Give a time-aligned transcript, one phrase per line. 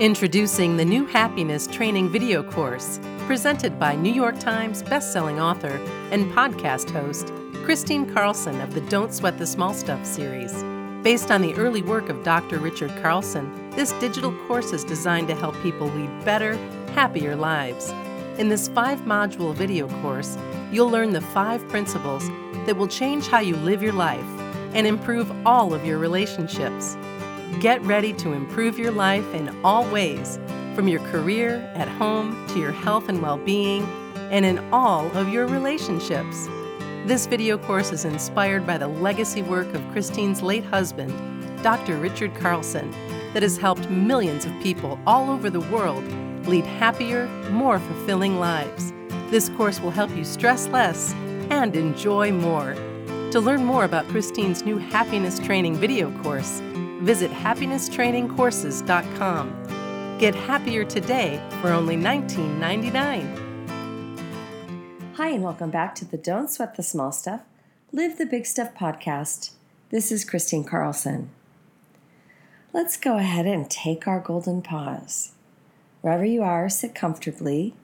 [0.00, 5.78] Introducing the new happiness training video course presented by New York Times bestselling author
[6.10, 7.30] and podcast host
[7.66, 10.54] Christine Carlson of the Don't Sweat the Small Stuff series.
[11.02, 12.56] Based on the early work of Dr.
[12.60, 16.56] Richard Carlson, this digital course is designed to help people lead better,
[16.94, 17.90] happier lives.
[18.38, 20.38] In this five module video course,
[20.72, 22.26] you'll learn the five principles
[22.64, 24.24] that will change how you live your life
[24.72, 26.96] and improve all of your relationships.
[27.58, 30.38] Get ready to improve your life in all ways,
[30.74, 33.82] from your career, at home, to your health and well being,
[34.30, 36.46] and in all of your relationships.
[37.04, 41.12] This video course is inspired by the legacy work of Christine's late husband,
[41.62, 41.96] Dr.
[41.96, 42.94] Richard Carlson,
[43.34, 46.04] that has helped millions of people all over the world
[46.46, 48.92] lead happier, more fulfilling lives.
[49.28, 51.12] This course will help you stress less
[51.50, 52.74] and enjoy more.
[53.32, 56.62] To learn more about Christine's new happiness training video course,
[57.00, 60.18] visit happinesstrainingcourses.com.
[60.18, 63.48] Get happier today for only $19.99.
[65.14, 67.40] Hi, and welcome back to the Don't Sweat the Small Stuff,
[67.92, 69.52] Live the Big Stuff podcast.
[69.90, 71.30] This is Christine Carlson.
[72.72, 75.32] Let's go ahead and take our golden pause.
[76.02, 77.74] Wherever you are, sit comfortably.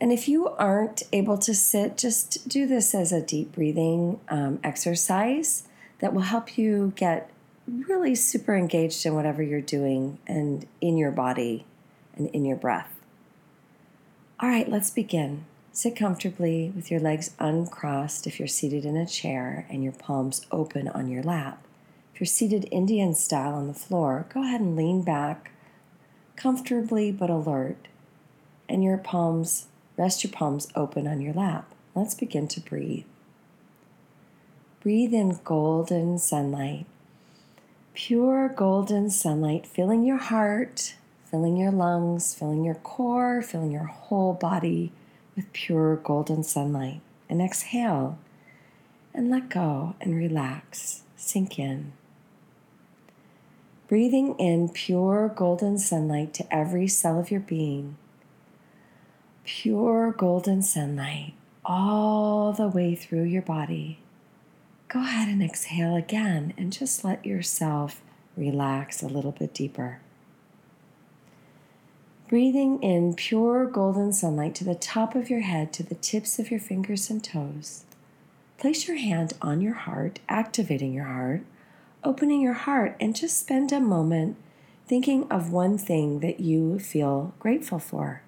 [0.00, 4.58] And if you aren't able to sit, just do this as a deep breathing um,
[4.64, 5.68] exercise
[6.00, 7.30] that will help you get
[7.66, 11.64] really super engaged in whatever you're doing and in your body
[12.16, 13.00] and in your breath.
[14.40, 15.44] All right, let's begin.
[15.72, 20.46] Sit comfortably with your legs uncrossed if you're seated in a chair and your palms
[20.52, 21.64] open on your lap.
[22.12, 25.50] If you're seated Indian style on the floor, go ahead and lean back
[26.36, 27.88] comfortably but alert.
[28.68, 31.72] And your palms, rest your palms open on your lap.
[31.94, 33.04] Let's begin to breathe.
[34.80, 36.86] Breathe in golden sunlight
[37.94, 40.96] pure golden sunlight filling your heart,
[41.30, 44.92] filling your lungs, filling your core, filling your whole body
[45.36, 47.00] with pure golden sunlight.
[47.30, 48.18] And exhale
[49.14, 51.92] and let go and relax, sink in.
[53.88, 57.96] Breathing in pure golden sunlight to every cell of your being.
[59.44, 61.34] Pure golden sunlight
[61.64, 63.98] all the way through your body
[64.94, 68.00] go ahead and exhale again and just let yourself
[68.36, 69.98] relax a little bit deeper.
[72.28, 76.48] Breathing in pure golden sunlight to the top of your head, to the tips of
[76.48, 77.84] your fingers and toes.
[78.56, 81.42] Place your hand on your heart, activating your heart,
[82.04, 84.36] opening your heart, and just spend a moment
[84.86, 88.22] thinking of one thing that you feel grateful for.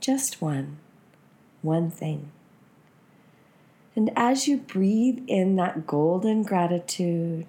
[0.00, 0.78] Just one.
[1.62, 2.32] One thing.
[3.96, 7.46] And as you breathe in that golden gratitude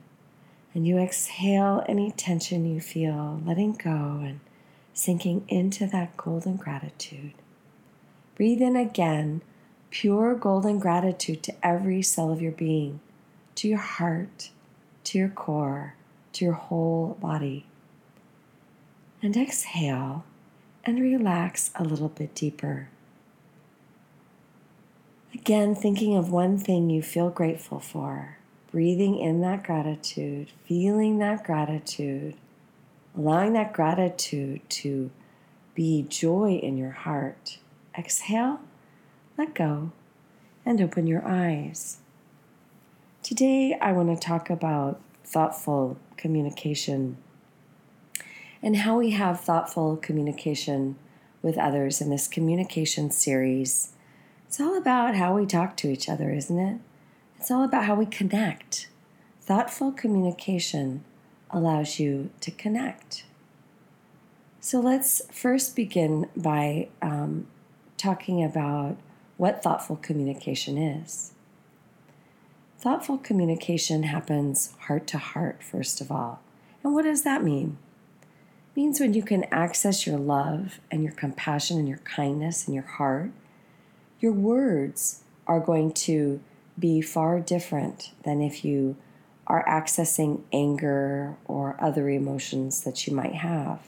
[0.73, 4.39] and you exhale any tension you feel, letting go and
[4.93, 7.33] sinking into that golden gratitude,
[8.35, 9.41] breathe in again
[9.89, 12.99] pure golden gratitude to every cell of your being,
[13.55, 14.51] to your heart,
[15.05, 15.95] to your core,
[16.33, 17.65] to your whole body.
[19.21, 20.25] And exhale
[20.83, 22.89] and relax a little bit deeper.
[25.35, 28.37] Again, thinking of one thing you feel grateful for,
[28.71, 32.35] breathing in that gratitude, feeling that gratitude,
[33.17, 35.11] allowing that gratitude to
[35.75, 37.57] be joy in your heart.
[37.97, 38.61] Exhale,
[39.37, 39.91] let go,
[40.65, 41.97] and open your eyes.
[43.21, 47.17] Today, I want to talk about thoughtful communication
[48.63, 50.95] and how we have thoughtful communication
[51.41, 53.91] with others in this communication series
[54.47, 56.79] it's all about how we talk to each other, isn't it?
[57.37, 58.87] It's all about how we connect.
[59.41, 61.03] Thoughtful communication
[61.51, 63.25] allows you to connect.
[64.59, 67.47] So let's first begin by um,
[67.97, 68.97] talking about
[69.37, 71.33] what thoughtful communication is.
[72.79, 76.39] Thoughtful communication happens heart to heart, first of all.
[76.83, 77.77] And what does that mean?
[78.21, 82.73] It means when you can access your love and your compassion and your kindness in
[82.73, 83.31] your heart
[84.19, 86.39] your words are going to
[86.77, 88.95] be far different than if you
[89.47, 93.79] are accessing anger or other emotions that you might have.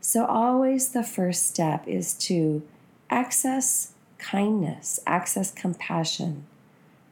[0.00, 2.62] So, always the first step is to
[3.10, 6.46] access kindness, access compassion,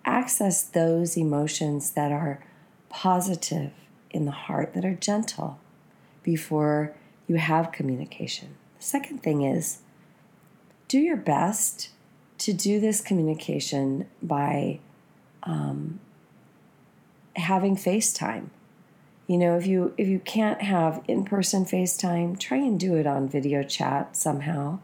[0.05, 2.45] access those emotions that are
[2.89, 3.73] positive
[4.11, 5.59] in the heart, that are gentle
[6.23, 6.95] before
[7.27, 8.57] you have communication.
[8.79, 9.79] The second thing is
[10.89, 11.89] do your best
[12.43, 14.81] to do this communication by
[15.45, 16.01] um,
[17.37, 18.49] having FaceTime.
[19.29, 23.29] You know, if you if you can't have in-person FaceTime, try and do it on
[23.29, 24.81] video chat somehow.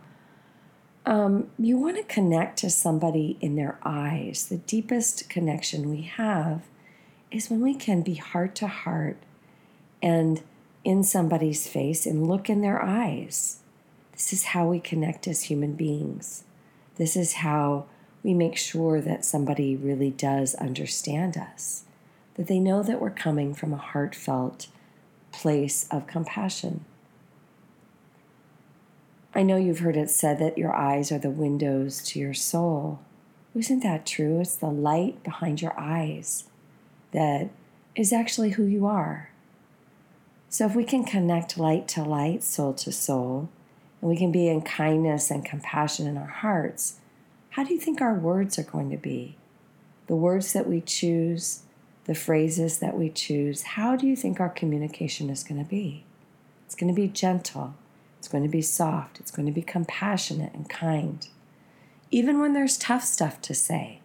[1.05, 4.47] Um, you want to connect to somebody in their eyes.
[4.49, 6.63] The deepest connection we have
[7.33, 9.17] is when we can be heart to heart
[10.01, 10.43] and
[10.85, 13.59] in somebody's face and look in their eyes.
[14.13, 16.45] This is how we connect as human beings.
[16.99, 17.87] This is how
[18.23, 21.85] we make sure that somebody really does understand us
[22.39, 24.69] that they know that we're coming from a heartfelt
[25.33, 26.85] place of compassion.
[29.35, 33.01] I know you've heard it said that your eyes are the windows to your soul.
[33.55, 34.41] Isn't that true?
[34.41, 36.45] It's the light behind your eyes
[37.13, 37.51] that
[37.97, 39.31] is actually who you are.
[40.49, 43.49] So, if we can connect light to light, soul to soul,
[44.01, 47.01] and we can be in kindness and compassion in our hearts,
[47.51, 49.37] how do you think our words are going to be?
[50.07, 51.63] The words that we choose,
[52.05, 56.05] the phrases that we choose, how do you think our communication is going to be?
[56.67, 57.75] It's going to be gentle,
[58.19, 61.27] it's going to be soft, it's going to be compassionate and kind.
[62.11, 64.01] Even when there's tough stuff to say,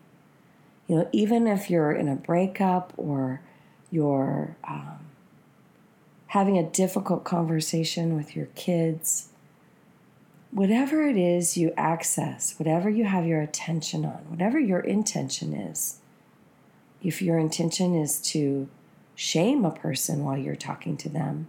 [0.87, 3.41] you know, even if you're in a breakup or
[3.89, 4.99] you're um,
[6.27, 9.29] having a difficult conversation with your kids,
[10.53, 15.97] whatever it is you access, whatever you have your attention on, whatever your intention is,
[17.01, 18.69] if your intention is to
[19.15, 21.47] shame a person while you're talking to them,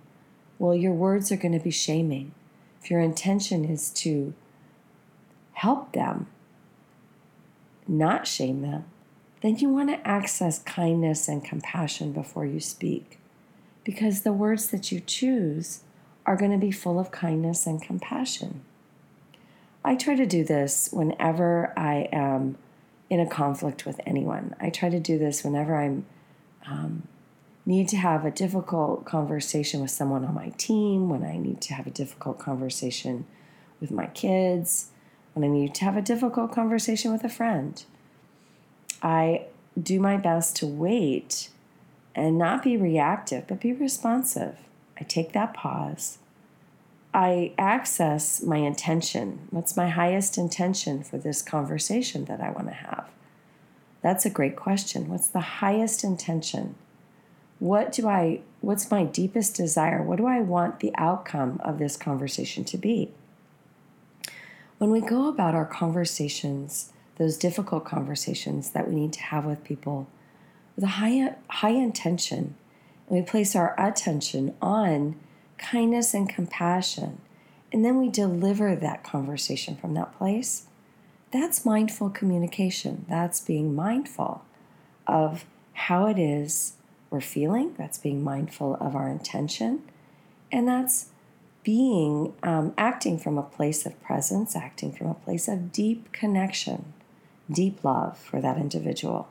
[0.59, 2.33] well, your words are going to be shaming.
[2.83, 4.33] If your intention is to
[5.53, 6.27] help them,
[7.87, 8.87] not shame them,
[9.43, 13.19] then you want to access kindness and compassion before you speak.
[13.85, 15.81] Because the words that you choose
[16.25, 18.63] are going to be full of kindness and compassion.
[19.85, 22.57] I try to do this whenever I am
[23.11, 24.57] in a conflict with anyone.
[24.59, 26.07] I try to do this whenever I'm
[26.67, 27.07] um,
[27.67, 31.75] need to have a difficult conversation with someone on my team, when I need to
[31.75, 33.27] have a difficult conversation
[33.81, 34.89] with my kids,
[35.33, 37.85] when I need to have a difficult conversation with a friend.
[39.03, 39.47] I
[39.81, 41.51] do my best to wait
[42.15, 44.57] and not be reactive, but be responsive.
[44.99, 46.19] I take that pause.
[47.15, 49.47] I access my intention.
[49.51, 53.09] What's my highest intention for this conversation that I want to have?
[54.03, 55.09] That's a great question.
[55.09, 56.75] What's the highest intention?
[57.61, 60.03] What do I what's my deepest desire?
[60.03, 63.13] What do I want the outcome of this conversation to be?
[64.79, 69.63] When we go about our conversations, those difficult conversations that we need to have with
[69.63, 70.09] people
[70.75, 72.57] with a high high intention,
[73.09, 75.15] and we place our attention on
[75.59, 77.21] kindness and compassion,
[77.73, 80.67] and then we deliver that conversation from that place,
[81.33, 83.05] that's mindful communication.
[83.09, 84.45] That's being mindful
[85.07, 86.75] of how it is
[87.11, 89.83] we're feeling, that's being mindful of our intention,
[90.53, 91.07] and that's
[91.65, 96.93] being um, acting from a place of presence, acting from a place of deep connection,
[97.51, 99.29] deep love for that individual.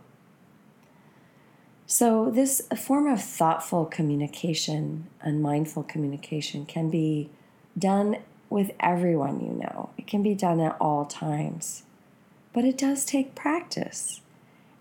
[1.86, 7.30] So, this form of thoughtful communication and mindful communication can be
[7.78, 8.18] done
[8.50, 9.90] with everyone you know.
[9.98, 11.84] It can be done at all times.
[12.54, 14.22] But it does take practice.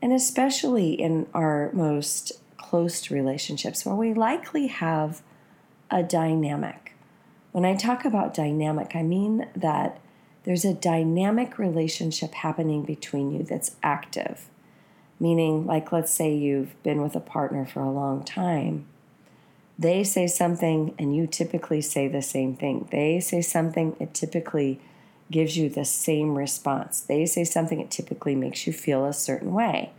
[0.00, 5.22] And especially in our most close relationships where we likely have
[5.90, 6.94] a dynamic.
[7.52, 10.00] When I talk about dynamic, I mean that
[10.44, 14.48] there's a dynamic relationship happening between you that's active.
[15.22, 18.86] Meaning, like, let's say you've been with a partner for a long time.
[19.78, 22.88] They say something, and you typically say the same thing.
[22.90, 24.80] They say something, it typically
[25.30, 27.00] gives you the same response.
[27.00, 29.92] They say something, it typically makes you feel a certain way.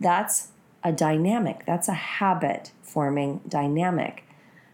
[0.00, 0.48] That's
[0.82, 4.24] a dynamic, that's a habit forming dynamic.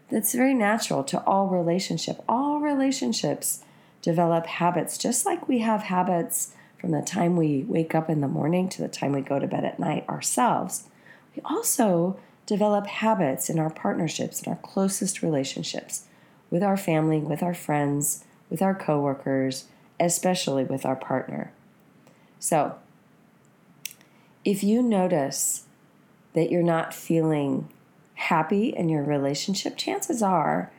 [0.09, 2.23] That's very natural to all relationship.
[2.27, 3.63] All relationships
[4.01, 8.27] develop habits just like we have habits from the time we wake up in the
[8.27, 10.83] morning to the time we go to bed at night ourselves,
[11.33, 16.07] we also develop habits in our partnerships, in our closest relationships,
[16.49, 21.53] with our family, with our friends, with our coworkers, especially with our partner.
[22.37, 22.75] So,
[24.43, 25.63] if you notice
[26.33, 27.69] that you're not feeling
[28.15, 30.69] happy in your relationship, chances are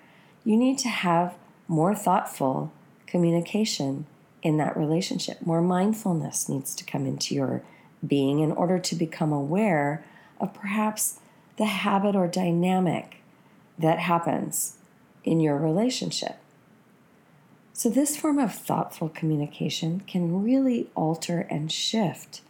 [0.45, 1.35] you need to have
[1.67, 2.71] more thoughtful
[3.07, 4.05] communication
[4.45, 5.45] in that relationship.
[5.45, 7.63] More mindfulness needs to come into your
[8.07, 10.05] being in order to become aware
[10.39, 11.19] of perhaps
[11.57, 13.23] the habit or dynamic
[13.79, 14.77] that happens
[15.25, 16.37] in your relationship.
[17.73, 22.43] So, this form of thoughtful communication can really alter and shift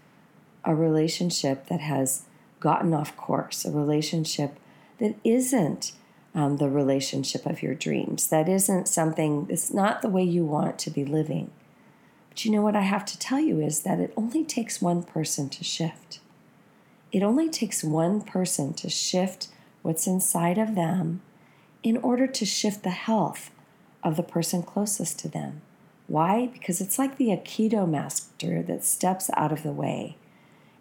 [0.64, 2.24] a relationship that has
[2.60, 4.58] gotten off course, a relationship
[4.98, 5.92] that isn't
[6.34, 10.78] um, the relationship of your dreams, that isn't something that's not the way you want
[10.80, 11.50] to be living.
[12.34, 15.04] But you know what I have to tell you is that it only takes one
[15.04, 16.18] person to shift.
[17.12, 19.46] It only takes one person to shift
[19.82, 21.22] what's inside of them
[21.84, 23.52] in order to shift the health
[24.02, 25.62] of the person closest to them.
[26.08, 26.48] Why?
[26.52, 30.16] Because it's like the Aikido master that steps out of the way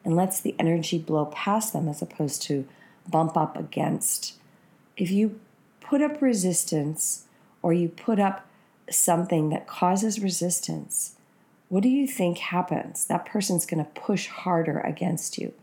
[0.03, 2.67] and lets the energy blow past them as opposed to
[3.07, 4.39] bump up against.
[4.97, 5.39] If you
[5.81, 7.25] put up resistance
[7.61, 8.47] or you put up
[8.89, 11.15] something that causes resistance,
[11.69, 13.05] what do you think happens?
[13.05, 15.53] That person's going to push harder against you.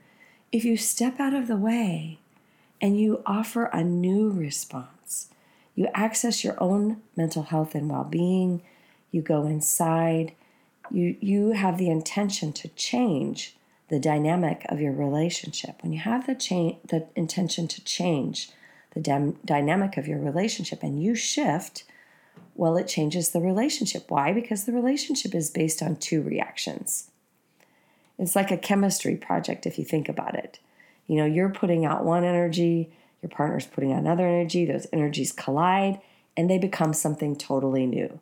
[0.52, 2.19] If you step out of the way
[2.80, 5.28] and you offer a new response,
[5.75, 8.62] you access your own mental health and well being.
[9.12, 10.33] You go inside.
[10.90, 13.57] You, you have the intention to change
[13.88, 15.83] the dynamic of your relationship.
[15.83, 18.50] When you have the, cha- the intention to change
[18.95, 21.85] the dy- dynamic of your relationship and you shift,
[22.54, 24.11] well, it changes the relationship.
[24.11, 24.33] Why?
[24.33, 27.11] Because the relationship is based on two reactions.
[28.19, 30.59] It's like a chemistry project if you think about it.
[31.07, 32.90] You know, you're putting out one energy,
[33.23, 36.00] your partner's putting out another energy, those energies collide
[36.37, 38.21] and they become something totally new.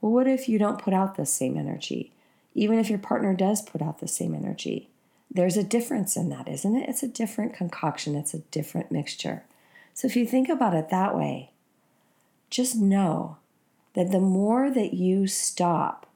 [0.00, 2.12] Well, what if you don't put out the same energy?
[2.54, 4.88] Even if your partner does put out the same energy,
[5.30, 6.88] there's a difference in that, isn't it?
[6.88, 9.44] It's a different concoction, it's a different mixture.
[9.94, 11.50] So if you think about it that way,
[12.50, 13.38] just know
[13.98, 16.06] that the more that you stop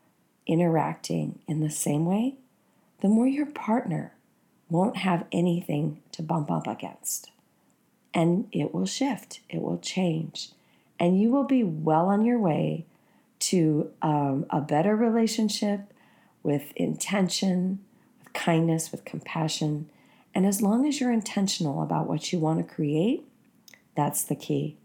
[0.47, 2.37] interacting in the same way,
[3.01, 4.15] the more your partner
[4.71, 7.33] won't have anything to bump up against
[8.15, 10.51] and it will shift, it will change,
[11.01, 12.87] and you will be well on your way
[13.41, 15.81] to um, a better relationship
[16.45, 17.81] with intention,
[18.21, 19.91] with kindness, with compassion.
[20.37, 23.25] And as long as you're intentional about what you want to create,
[23.97, 24.77] that's the key.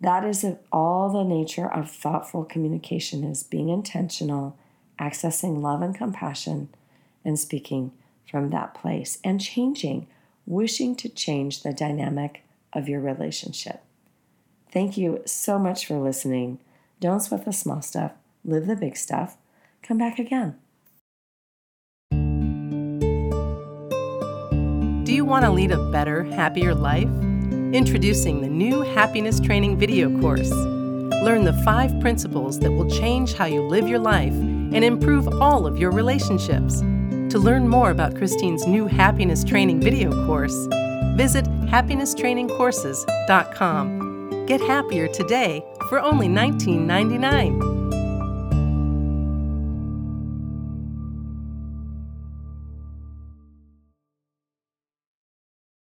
[0.00, 4.56] That is all the nature of thoughtful communication is being intentional,
[4.98, 6.68] accessing love and compassion,
[7.24, 7.92] and speaking
[8.30, 10.06] from that place and changing
[10.46, 13.82] wishing to change the dynamic of your relationship.
[14.72, 16.60] Thank you so much for listening.
[17.00, 18.12] Don't sweat the small stuff,
[18.44, 19.36] live the big stuff.
[19.82, 20.56] Come back again.
[25.04, 27.08] Do you want to lead a better, happier life?
[27.76, 30.50] Introducing the new Happiness Training video course.
[30.50, 35.66] Learn the five principles that will change how you live your life and improve all
[35.66, 36.80] of your relationships.
[36.80, 40.56] To learn more about Christine's new happiness training video course,
[41.16, 44.46] visit happinesstrainingcourses.com.
[44.46, 47.75] Get happier today for only $19.99.